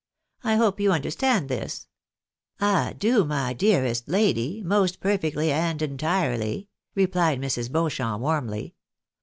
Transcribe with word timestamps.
I 0.43 0.55
hope 0.55 0.79
you 0.79 0.91
understand 0.91 1.47
this?"" 1.47 1.87
I 2.59 2.93
do, 2.93 3.23
my 3.23 3.53
dearest 3.53 4.09
lady, 4.09 4.63
most 4.63 4.99
perfectly 4.99 5.51
and 5.51 5.79
entirely," 5.79 6.69
replied 6.95 7.39
Mrs. 7.39 7.71
Beauchamp, 7.71 8.19
warmly. 8.19 8.73